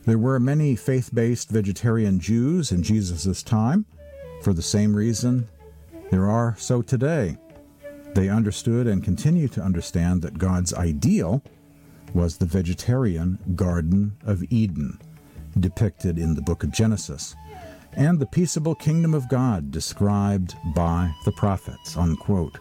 There 0.06 0.18
were 0.18 0.40
many 0.40 0.76
faith 0.76 1.12
based 1.14 1.50
vegetarian 1.50 2.20
Jews 2.20 2.72
in 2.72 2.84
Jesus' 2.84 3.42
time. 3.42 3.86
For 4.42 4.52
the 4.52 4.62
same 4.62 4.94
reason, 4.96 5.48
there 6.12 6.30
are 6.30 6.56
so 6.58 6.82
today. 6.82 7.38
They 8.14 8.28
understood 8.28 8.86
and 8.86 9.02
continue 9.02 9.48
to 9.50 9.62
understand 9.62 10.22
that 10.22 10.38
God's 10.38 10.74
ideal 10.74 11.42
was 12.14 12.38
the 12.38 12.46
vegetarian 12.46 13.40
Garden 13.56 14.18
of 14.26 14.44
Eden, 14.52 15.00
depicted 15.60 16.18
in 16.20 16.36
the 16.36 16.42
book 16.42 16.64
of 16.64 16.72
Genesis, 16.72 17.34
and 17.94 18.20
the 18.20 18.26
peaceable 18.26 18.76
kingdom 18.76 19.14
of 19.14 19.30
God 19.30 19.72
described 19.72 20.56
by 20.76 21.14
the 21.24 21.32
prophets. 21.32 21.96
Unquote. 21.96 22.60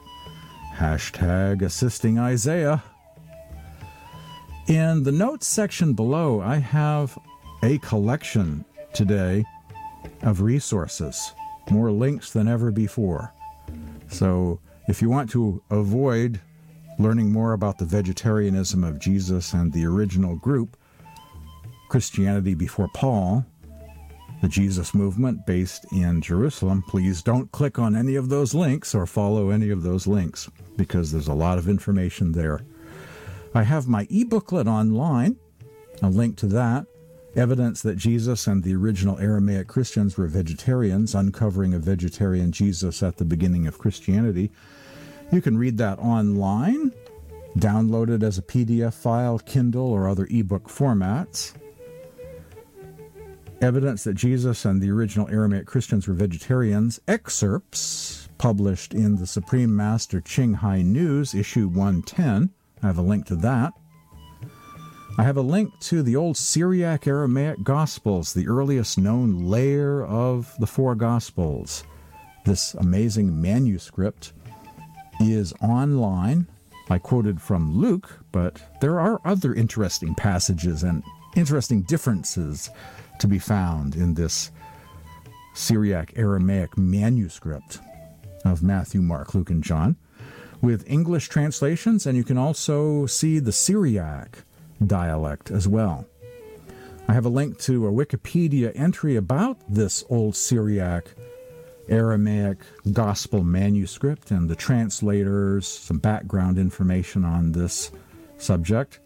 Hashtag 0.76 1.62
assisting 1.62 2.18
Isaiah. 2.18 2.82
In 4.68 5.02
the 5.02 5.12
notes 5.12 5.48
section 5.48 5.92
below, 5.92 6.40
I 6.40 6.56
have 6.56 7.18
a 7.62 7.78
collection 7.78 8.64
today 8.92 9.44
of 10.22 10.40
resources, 10.40 11.32
more 11.70 11.90
links 11.90 12.32
than 12.32 12.48
ever 12.48 12.70
before. 12.70 13.32
So, 14.08 14.60
if 14.88 15.00
you 15.00 15.08
want 15.08 15.30
to 15.30 15.62
avoid 15.70 16.40
learning 16.98 17.32
more 17.32 17.52
about 17.52 17.78
the 17.78 17.84
vegetarianism 17.84 18.84
of 18.84 18.98
Jesus 18.98 19.52
and 19.52 19.72
the 19.72 19.86
original 19.86 20.36
group, 20.36 20.76
Christianity 21.88 22.54
before 22.54 22.88
Paul, 22.94 23.46
the 24.40 24.48
Jesus 24.48 24.92
movement 24.92 25.46
based 25.46 25.86
in 25.92 26.20
Jerusalem, 26.20 26.82
please 26.88 27.22
don't 27.22 27.50
click 27.52 27.78
on 27.78 27.94
any 27.94 28.16
of 28.16 28.28
those 28.28 28.54
links 28.54 28.94
or 28.94 29.06
follow 29.06 29.50
any 29.50 29.70
of 29.70 29.82
those 29.82 30.06
links 30.06 30.50
because 30.76 31.12
there's 31.12 31.28
a 31.28 31.34
lot 31.34 31.58
of 31.58 31.68
information 31.68 32.32
there. 32.32 32.62
I 33.54 33.62
have 33.62 33.86
my 33.86 34.06
e 34.10 34.24
booklet 34.24 34.66
online, 34.66 35.36
a 36.02 36.08
link 36.10 36.36
to 36.38 36.46
that. 36.46 36.86
Evidence 37.34 37.80
that 37.80 37.96
Jesus 37.96 38.46
and 38.46 38.62
the 38.62 38.74
original 38.74 39.18
Aramaic 39.18 39.66
Christians 39.66 40.18
were 40.18 40.26
vegetarians, 40.26 41.14
uncovering 41.14 41.72
a 41.72 41.78
vegetarian 41.78 42.52
Jesus 42.52 43.02
at 43.02 43.16
the 43.16 43.24
beginning 43.24 43.66
of 43.66 43.78
Christianity. 43.78 44.50
You 45.30 45.40
can 45.40 45.56
read 45.56 45.78
that 45.78 45.98
online, 45.98 46.92
download 47.58 48.10
it 48.10 48.22
as 48.22 48.36
a 48.36 48.42
PDF 48.42 48.92
file, 48.92 49.38
Kindle, 49.38 49.90
or 49.90 50.08
other 50.08 50.28
ebook 50.30 50.68
formats. 50.68 51.54
Evidence 53.62 54.04
that 54.04 54.14
Jesus 54.14 54.66
and 54.66 54.82
the 54.82 54.90
original 54.90 55.28
Aramaic 55.30 55.66
Christians 55.66 56.06
were 56.06 56.14
vegetarians, 56.14 57.00
excerpts 57.08 58.28
published 58.36 58.92
in 58.92 59.16
the 59.16 59.26
Supreme 59.26 59.74
Master 59.74 60.20
Ching 60.20 60.54
Hai 60.54 60.82
News, 60.82 61.32
issue 61.32 61.68
110. 61.68 62.50
I 62.82 62.86
have 62.86 62.98
a 62.98 63.02
link 63.02 63.24
to 63.26 63.36
that. 63.36 63.72
I 65.18 65.24
have 65.24 65.36
a 65.36 65.42
link 65.42 65.78
to 65.80 66.02
the 66.02 66.16
old 66.16 66.38
Syriac 66.38 67.06
Aramaic 67.06 67.62
Gospels, 67.62 68.32
the 68.32 68.48
earliest 68.48 68.96
known 68.96 69.44
layer 69.44 70.02
of 70.06 70.54
the 70.58 70.66
four 70.66 70.94
Gospels. 70.94 71.84
This 72.46 72.72
amazing 72.74 73.40
manuscript 73.40 74.32
is 75.20 75.52
online. 75.60 76.46
I 76.88 76.96
quoted 76.96 77.42
from 77.42 77.76
Luke, 77.76 78.20
but 78.32 78.62
there 78.80 78.98
are 79.00 79.20
other 79.22 79.54
interesting 79.54 80.14
passages 80.14 80.82
and 80.82 81.02
interesting 81.36 81.82
differences 81.82 82.70
to 83.18 83.28
be 83.28 83.38
found 83.38 83.94
in 83.94 84.14
this 84.14 84.50
Syriac 85.52 86.14
Aramaic 86.16 86.78
manuscript 86.78 87.80
of 88.46 88.62
Matthew, 88.62 89.02
Mark, 89.02 89.34
Luke, 89.34 89.50
and 89.50 89.62
John 89.62 89.96
with 90.62 90.90
English 90.90 91.28
translations, 91.28 92.06
and 92.06 92.16
you 92.16 92.24
can 92.24 92.38
also 92.38 93.04
see 93.04 93.38
the 93.38 93.52
Syriac 93.52 94.44
dialect 94.86 95.50
as 95.50 95.66
well. 95.68 96.06
I 97.08 97.14
have 97.14 97.24
a 97.24 97.30
link 97.30 97.58
to 97.60 97.86
a 97.86 97.92
Wikipedia 97.92 98.72
entry 98.74 99.16
about 99.16 99.58
this 99.68 100.04
old 100.08 100.36
Syriac 100.36 101.14
Aramaic 101.88 102.58
Gospel 102.92 103.42
manuscript 103.42 104.30
and 104.30 104.48
the 104.48 104.56
translators, 104.56 105.66
some 105.66 105.98
background 105.98 106.58
information 106.58 107.24
on 107.24 107.52
this 107.52 107.90
subject. 108.38 109.00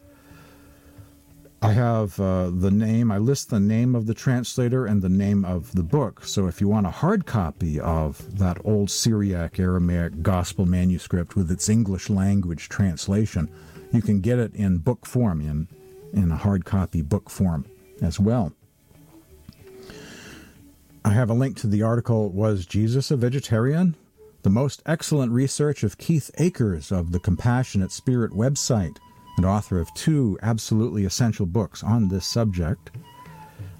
I 1.63 1.73
have 1.73 2.21
uh, 2.21 2.51
the 2.51 2.71
name, 2.71 3.11
I 3.11 3.19
list 3.19 3.49
the 3.49 3.59
name 3.59 3.95
of 3.95 4.07
the 4.07 4.15
translator 4.15 4.85
and 4.85 5.01
the 5.01 5.09
name 5.09 5.45
of 5.45 5.73
the 5.73 5.83
book. 5.83 6.25
So 6.25 6.47
if 6.47 6.61
you 6.61 6.69
want 6.69 6.87
a 6.87 6.91
hard 6.91 7.25
copy 7.25 7.81
of 7.81 8.39
that 8.39 8.59
old 8.65 8.91
Syriac 8.91 9.59
Aramaic 9.59 10.23
Gospel 10.23 10.67
manuscript 10.67 11.35
with 11.35 11.51
its 11.51 11.69
English 11.69 12.11
language 12.11 12.69
translation, 12.69 13.49
you 13.93 14.03
can 14.03 14.21
get 14.21 14.39
it 14.39 14.55
in 14.55 14.79
book 14.79 15.07
form, 15.07 15.41
in, 15.41 15.69
in 16.13 16.31
a 16.31 16.37
hard 16.37 16.65
copy 16.65 17.03
book 17.03 17.31
form 17.31 17.67
as 18.03 18.19
well. 18.21 18.53
I 21.05 21.11
have 21.11 21.31
a 21.31 21.35
link 21.35 21.57
to 21.59 21.67
the 21.67 21.83
article 21.83 22.31
Was 22.31 22.67
Jesus 22.67 23.11
a 23.11 23.17
Vegetarian? 23.17 23.95
The 24.43 24.51
most 24.51 24.83
excellent 24.87 25.33
research 25.33 25.83
of 25.83 25.99
Keith 25.99 26.31
Akers 26.39 26.91
of 26.91 27.13
the 27.13 27.21
Compassionate 27.21 27.93
Spirit 27.93 28.33
website 28.33 28.97
and 29.37 29.47
author 29.47 29.81
of 29.81 29.93
two 29.95 30.39
absolutely 30.43 31.05
essential 31.05 31.47
books 31.47 31.83
on 31.83 32.09
this 32.09 32.27
subject. 32.27 32.91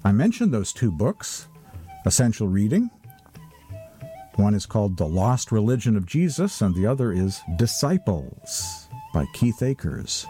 I 0.03 0.11
mentioned 0.11 0.53
those 0.53 0.71
two 0.71 0.91
books, 0.91 1.47
essential 2.05 2.47
reading. 2.47 2.89
One 4.35 4.53
is 4.53 4.65
called 4.65 4.97
The 4.97 5.07
Lost 5.07 5.51
Religion 5.51 5.97
of 5.97 6.05
Jesus, 6.05 6.61
and 6.61 6.75
the 6.75 6.85
other 6.85 7.11
is 7.11 7.41
Disciples 7.55 8.86
by 9.17 9.25
Keith 9.33 9.63
Akers. 9.63 10.27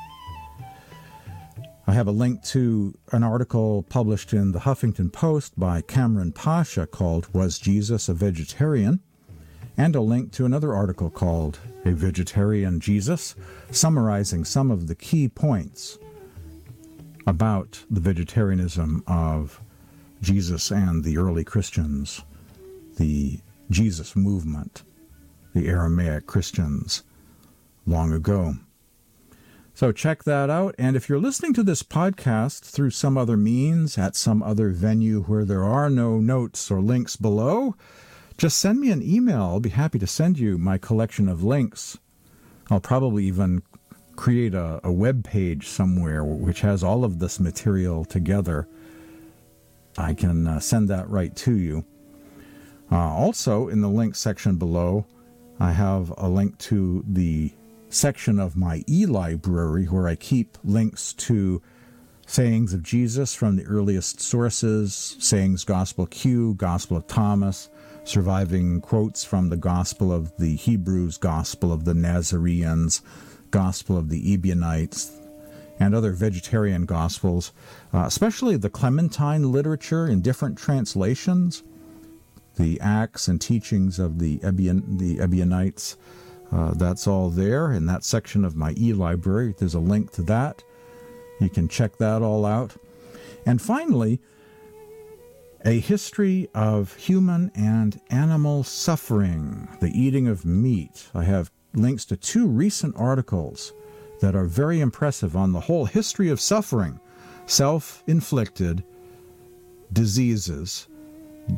I 1.87 1.91
have 1.91 2.07
a 2.07 2.11
link 2.11 2.41
to 2.45 2.97
an 3.11 3.21
article 3.21 3.83
published 3.83 4.31
in 4.31 4.53
the 4.53 4.59
Huffington 4.59 5.11
Post 5.11 5.59
by 5.59 5.81
Cameron 5.81 6.31
Pasha 6.31 6.87
called 6.87 7.27
Was 7.33 7.59
Jesus 7.59 8.07
a 8.07 8.13
Vegetarian? 8.13 9.01
and 9.75 9.93
a 9.93 9.99
link 9.99 10.31
to 10.31 10.45
another 10.45 10.73
article 10.73 11.09
called 11.09 11.59
A 11.83 11.91
Vegetarian 11.91 12.79
Jesus, 12.79 13.35
summarizing 13.71 14.45
some 14.45 14.71
of 14.71 14.87
the 14.87 14.95
key 14.95 15.27
points 15.27 15.99
about 17.27 17.83
the 17.91 17.99
vegetarianism 17.99 19.03
of 19.05 19.59
Jesus 20.21 20.71
and 20.71 21.03
the 21.03 21.17
early 21.17 21.43
Christians, 21.43 22.21
the 22.95 23.41
Jesus 23.69 24.15
movement, 24.15 24.83
the 25.53 25.67
Aramaic 25.67 26.25
Christians 26.25 27.03
long 27.85 28.13
ago. 28.13 28.55
So 29.77 29.91
check 29.91 30.23
that 30.23 30.49
out. 30.49 30.73
And 30.79 30.95
if 30.95 31.07
you're 31.07 31.19
listening 31.19 31.53
to 31.53 31.61
this 31.61 31.83
podcast 31.83 32.61
through 32.61 32.89
some 32.89 33.15
other 33.15 33.37
means 33.37 33.95
at 33.95 34.15
some 34.15 34.41
other 34.41 34.71
venue 34.71 35.21
where 35.21 35.45
there 35.45 35.63
are 35.63 35.87
no 35.87 36.17
notes 36.19 36.71
or 36.71 36.81
links 36.81 37.15
below, 37.15 37.75
just 38.39 38.57
send 38.57 38.79
me 38.79 38.89
an 38.89 39.03
email. 39.03 39.43
I'll 39.43 39.59
be 39.59 39.69
happy 39.69 39.99
to 39.99 40.07
send 40.07 40.39
you 40.39 40.57
my 40.57 40.79
collection 40.79 41.29
of 41.29 41.43
links. 41.43 41.99
I'll 42.71 42.79
probably 42.79 43.25
even 43.25 43.61
create 44.15 44.55
a, 44.55 44.81
a 44.83 44.91
web 44.91 45.23
page 45.23 45.67
somewhere 45.67 46.23
which 46.23 46.61
has 46.61 46.83
all 46.83 47.03
of 47.03 47.19
this 47.19 47.39
material 47.39 48.03
together. 48.03 48.67
I 49.95 50.15
can 50.15 50.47
uh, 50.47 50.59
send 50.59 50.87
that 50.89 51.07
right 51.07 51.35
to 51.35 51.55
you. 51.55 51.85
Uh, 52.91 52.95
also, 52.95 53.67
in 53.67 53.81
the 53.81 53.89
link 53.89 54.15
section 54.15 54.55
below, 54.55 55.05
I 55.59 55.73
have 55.73 56.11
a 56.17 56.27
link 56.27 56.57
to 56.57 57.05
the 57.07 57.51
section 57.89 58.39
of 58.39 58.55
my 58.55 58.83
e 58.87 59.05
library 59.05 59.85
where 59.85 60.07
I 60.07 60.15
keep 60.15 60.57
links 60.63 61.13
to 61.13 61.61
sayings 62.25 62.73
of 62.73 62.83
Jesus 62.83 63.33
from 63.33 63.55
the 63.55 63.65
earliest 63.65 64.19
sources, 64.19 65.15
sayings 65.19 65.63
Gospel 65.63 66.05
Q, 66.05 66.55
Gospel 66.55 66.97
of 66.97 67.07
Thomas, 67.07 67.69
surviving 68.03 68.81
quotes 68.81 69.23
from 69.23 69.49
the 69.49 69.57
Gospel 69.57 70.11
of 70.11 70.35
the 70.37 70.55
Hebrews, 70.55 71.17
Gospel 71.17 71.71
of 71.71 71.85
the 71.85 71.93
Nazareans, 71.93 73.01
Gospel 73.49 73.97
of 73.97 74.09
the 74.09 74.33
Ebionites, 74.33 75.11
and 75.79 75.95
other 75.95 76.11
vegetarian 76.11 76.85
Gospels, 76.85 77.53
uh, 77.93 78.03
especially 78.05 78.57
the 78.57 78.69
Clementine 78.69 79.51
literature 79.51 80.07
in 80.07 80.21
different 80.21 80.57
translations, 80.57 81.63
the 82.57 82.79
Acts 82.81 83.27
and 83.27 83.39
teachings 83.39 83.99
of 83.99 84.19
the, 84.19 84.39
Ebion, 84.39 84.97
the 84.97 85.19
Ebionites 85.19 85.95
uh, 86.51 86.73
that's 86.73 87.07
all 87.07 87.29
there 87.29 87.71
in 87.71 87.85
that 87.87 88.03
section 88.03 88.45
of 88.45 88.55
my 88.55 88.73
e 88.77 88.93
library. 88.93 89.53
There's 89.57 89.73
a 89.73 89.79
link 89.79 90.11
to 90.13 90.21
that. 90.23 90.63
You 91.39 91.49
can 91.49 91.67
check 91.67 91.97
that 91.97 92.21
all 92.21 92.45
out. 92.45 92.75
And 93.45 93.61
finally, 93.61 94.19
a 95.65 95.79
history 95.79 96.49
of 96.53 96.95
human 96.95 97.51
and 97.55 97.99
animal 98.09 98.63
suffering, 98.63 99.67
the 99.79 99.89
eating 99.89 100.27
of 100.27 100.45
meat. 100.45 101.07
I 101.13 101.23
have 101.23 101.51
links 101.73 102.05
to 102.05 102.17
two 102.17 102.47
recent 102.47 102.95
articles 102.97 103.73
that 104.21 104.35
are 104.35 104.45
very 104.45 104.79
impressive 104.79 105.35
on 105.35 105.51
the 105.51 105.59
whole 105.59 105.85
history 105.85 106.29
of 106.29 106.41
suffering, 106.41 106.99
self 107.45 108.03
inflicted 108.07 108.83
diseases 109.91 110.87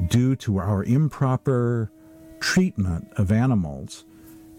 due 0.08 0.36
to 0.36 0.58
our 0.58 0.84
improper 0.84 1.92
treatment 2.40 3.08
of 3.18 3.32
animals 3.32 4.06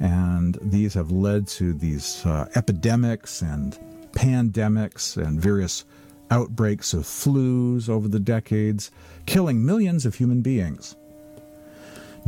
and 0.00 0.58
these 0.62 0.94
have 0.94 1.10
led 1.10 1.46
to 1.46 1.74
these 1.74 2.24
uh, 2.24 2.48
epidemics 2.54 3.42
and 3.42 3.78
pandemics 4.12 5.16
and 5.16 5.40
various 5.40 5.84
outbreaks 6.30 6.94
of 6.94 7.04
flus 7.04 7.88
over 7.88 8.08
the 8.08 8.18
decades, 8.18 8.90
killing 9.26 9.64
millions 9.64 10.06
of 10.06 10.14
human 10.14 10.40
beings. 10.40 10.96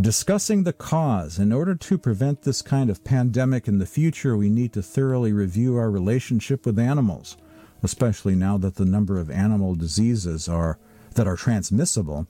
Discussing 0.00 0.64
the 0.64 0.72
cause. 0.72 1.38
In 1.38 1.52
order 1.52 1.74
to 1.74 1.98
prevent 1.98 2.42
this 2.42 2.62
kind 2.62 2.90
of 2.90 3.04
pandemic 3.04 3.68
in 3.68 3.78
the 3.78 3.86
future, 3.86 4.36
we 4.36 4.48
need 4.48 4.72
to 4.72 4.82
thoroughly 4.82 5.32
review 5.32 5.76
our 5.76 5.90
relationship 5.90 6.64
with 6.66 6.78
animals, 6.78 7.36
especially 7.82 8.34
now 8.34 8.58
that 8.58 8.76
the 8.76 8.84
number 8.84 9.18
of 9.18 9.30
animal 9.30 9.74
diseases 9.74 10.48
are 10.48 10.78
that 11.14 11.26
are 11.26 11.36
transmissible 11.36 12.26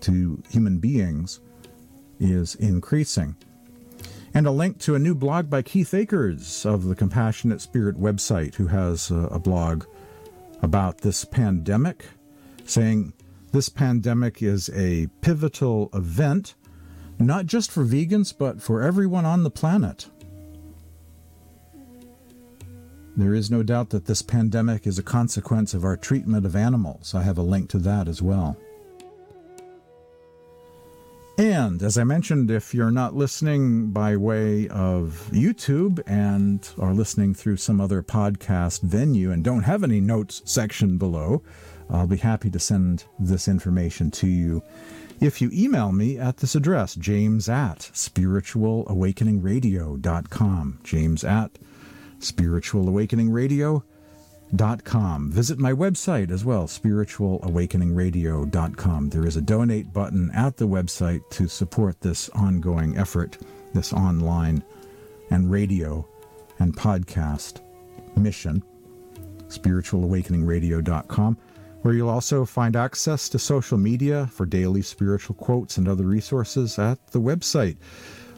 to 0.00 0.42
human 0.50 0.78
beings 0.78 1.40
is 2.20 2.54
increasing. 2.56 3.36
And 4.34 4.46
a 4.46 4.50
link 4.50 4.78
to 4.80 4.94
a 4.94 4.98
new 4.98 5.14
blog 5.14 5.48
by 5.48 5.62
Keith 5.62 5.94
Akers 5.94 6.66
of 6.66 6.84
the 6.84 6.94
Compassionate 6.94 7.60
Spirit 7.60 7.98
website, 7.98 8.54
who 8.56 8.66
has 8.66 9.10
a, 9.10 9.38
blog 9.38 9.84
about 10.62 10.98
this 10.98 11.24
pandemic, 11.24 12.04
saying 12.64 13.14
this 13.52 13.68
pandemic 13.68 14.42
is 14.42 14.68
a 14.74 15.08
pivotal 15.22 15.88
event, 15.94 16.54
not 17.18 17.46
just 17.46 17.70
for 17.70 17.84
vegans, 17.84 18.36
but 18.36 18.62
for 18.62 18.82
everyone 18.82 19.24
on 19.24 19.42
the 19.42 19.50
planet. 19.50 20.08
There 23.16 23.34
is 23.34 23.50
no 23.50 23.64
doubt 23.64 23.90
that 23.90 24.04
this 24.04 24.22
pandemic 24.22 24.86
is 24.86 24.98
a 24.98 25.02
consequence 25.02 25.74
of 25.74 25.84
our 25.84 25.96
treatment 25.96 26.46
of 26.46 26.54
animals. 26.54 27.14
I 27.14 27.22
have 27.22 27.38
a 27.38 27.42
link 27.42 27.68
to 27.70 27.78
that 27.78 28.06
as 28.06 28.22
well. 28.22 28.56
And 31.38 31.82
as 31.84 31.96
I 31.96 32.02
mentioned, 32.02 32.50
if 32.50 32.74
you're 32.74 32.90
not 32.90 33.14
listening 33.14 33.92
by 33.92 34.16
way 34.16 34.66
of 34.68 35.30
YouTube 35.32 36.02
and 36.04 36.68
are 36.78 36.92
listening 36.92 37.32
through 37.32 37.58
some 37.58 37.80
other 37.80 38.02
podcast 38.02 38.82
venue 38.82 39.30
and 39.30 39.44
don't 39.44 39.62
have 39.62 39.84
any 39.84 40.00
notes 40.00 40.42
section 40.44 40.98
below, 40.98 41.44
I'll 41.88 42.08
be 42.08 42.16
happy 42.16 42.50
to 42.50 42.58
send 42.58 43.04
this 43.20 43.46
information 43.46 44.10
to 44.10 44.26
you 44.26 44.64
if 45.20 45.40
you 45.40 45.48
email 45.52 45.92
me 45.92 46.18
at 46.18 46.38
this 46.38 46.54
address, 46.54 46.94
james 46.96 47.48
at 47.48 47.90
spiritualawakeningradio.com. 47.92 50.80
James 50.84 51.24
at 51.24 51.50
spiritualawakeningradio.com 52.20 53.97
spiritualawakeningradio.com. 54.54 55.32
Visit 55.32 55.58
my 55.58 55.72
website 55.72 56.30
as 56.30 56.44
well, 56.44 56.66
spiritualawakeningradio.com. 56.66 59.08
There 59.10 59.26
is 59.26 59.36
a 59.36 59.42
donate 59.42 59.92
button 59.92 60.30
at 60.34 60.56
the 60.56 60.66
website 60.66 61.20
to 61.30 61.46
support 61.48 62.00
this 62.00 62.28
ongoing 62.30 62.96
effort, 62.96 63.38
this 63.74 63.92
online 63.92 64.64
and 65.30 65.50
radio 65.50 66.06
and 66.58 66.74
podcast 66.76 67.60
mission, 68.16 68.62
spiritualawakeningradio.com, 69.48 71.36
where 71.82 71.94
you'll 71.94 72.08
also 72.08 72.44
find 72.44 72.74
access 72.74 73.28
to 73.28 73.38
social 73.38 73.78
media 73.78 74.26
for 74.32 74.44
daily 74.46 74.82
spiritual 74.82 75.36
quotes 75.36 75.78
and 75.78 75.86
other 75.88 76.04
resources 76.04 76.76
at 76.78 77.06
the 77.08 77.20
website. 77.20 77.76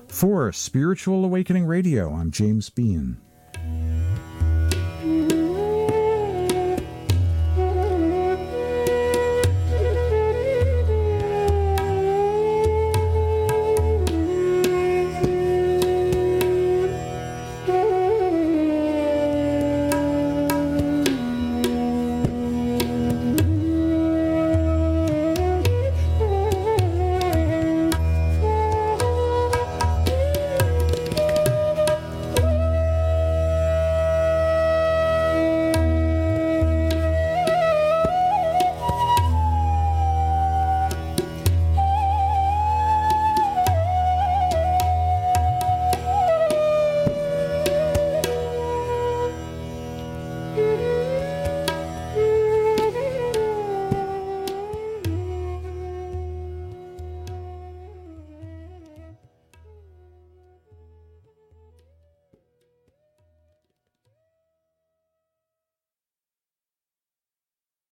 For 0.08 0.50
Spiritual 0.50 1.24
Awakening 1.24 1.66
Radio, 1.66 2.12
I'm 2.12 2.32
James 2.32 2.68
Bean. 2.68 3.18